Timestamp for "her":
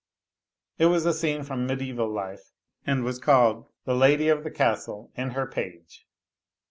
5.33-5.45